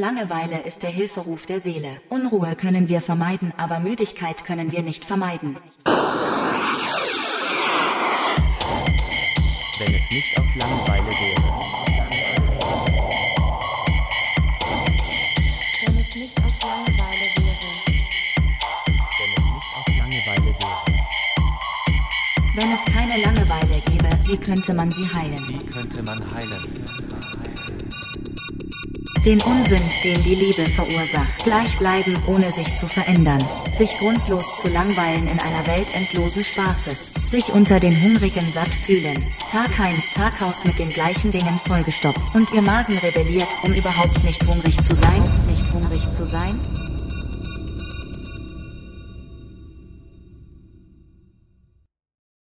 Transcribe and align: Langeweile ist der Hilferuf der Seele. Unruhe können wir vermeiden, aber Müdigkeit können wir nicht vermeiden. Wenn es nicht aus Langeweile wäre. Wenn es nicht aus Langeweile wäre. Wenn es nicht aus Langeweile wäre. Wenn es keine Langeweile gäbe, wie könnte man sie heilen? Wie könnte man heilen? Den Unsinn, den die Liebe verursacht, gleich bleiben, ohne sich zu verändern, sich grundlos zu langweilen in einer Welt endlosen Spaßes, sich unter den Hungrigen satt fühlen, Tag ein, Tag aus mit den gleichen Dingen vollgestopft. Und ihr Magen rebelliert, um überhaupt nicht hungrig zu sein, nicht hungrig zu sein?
Langeweile 0.00 0.60
ist 0.62 0.82
der 0.82 0.88
Hilferuf 0.88 1.44
der 1.44 1.60
Seele. 1.60 2.00
Unruhe 2.08 2.56
können 2.56 2.88
wir 2.88 3.02
vermeiden, 3.02 3.52
aber 3.58 3.80
Müdigkeit 3.80 4.46
können 4.46 4.72
wir 4.72 4.82
nicht 4.82 5.04
vermeiden. 5.04 5.58
Wenn 9.78 9.94
es 9.94 10.10
nicht 10.10 10.40
aus 10.40 10.54
Langeweile 10.56 11.10
wäre. 11.10 11.42
Wenn 15.84 15.98
es 15.98 16.14
nicht 16.14 16.44
aus 16.46 16.62
Langeweile 16.62 17.26
wäre. 17.36 17.70
Wenn 19.18 19.32
es 19.36 19.44
nicht 19.44 19.70
aus 19.76 19.88
Langeweile 19.98 20.50
wäre. 20.60 20.80
Wenn 22.54 22.72
es 22.72 22.84
keine 22.86 23.18
Langeweile 23.18 23.82
gäbe, 23.82 24.08
wie 24.24 24.38
könnte 24.38 24.72
man 24.72 24.90
sie 24.92 25.06
heilen? 25.14 25.46
Wie 25.46 25.66
könnte 25.66 26.02
man 26.02 26.18
heilen? 26.34 26.80
Den 29.24 29.38
Unsinn, 29.42 29.82
den 30.02 30.22
die 30.22 30.34
Liebe 30.34 30.64
verursacht, 30.70 31.44
gleich 31.44 31.76
bleiben, 31.76 32.16
ohne 32.26 32.50
sich 32.52 32.74
zu 32.74 32.88
verändern, 32.88 33.38
sich 33.76 33.90
grundlos 33.98 34.44
zu 34.62 34.68
langweilen 34.68 35.26
in 35.28 35.38
einer 35.38 35.66
Welt 35.66 35.94
endlosen 35.94 36.42
Spaßes, 36.42 37.12
sich 37.28 37.52
unter 37.52 37.78
den 37.78 38.00
Hungrigen 38.02 38.46
satt 38.46 38.72
fühlen, 38.72 39.18
Tag 39.50 39.78
ein, 39.78 40.02
Tag 40.14 40.40
aus 40.40 40.64
mit 40.64 40.78
den 40.78 40.88
gleichen 40.88 41.30
Dingen 41.30 41.58
vollgestopft. 41.68 42.34
Und 42.34 42.50
ihr 42.54 42.62
Magen 42.62 42.96
rebelliert, 42.96 43.50
um 43.62 43.74
überhaupt 43.74 44.24
nicht 44.24 44.42
hungrig 44.46 44.80
zu 44.80 44.94
sein, 44.94 45.22
nicht 45.46 45.70
hungrig 45.70 46.10
zu 46.10 46.24
sein? 46.24 46.58